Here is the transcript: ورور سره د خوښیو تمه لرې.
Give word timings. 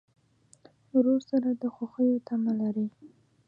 ورور 0.95 1.21
سره 1.31 1.49
د 1.61 1.63
خوښیو 1.75 2.23
تمه 2.27 2.53
لرې. 2.61 2.87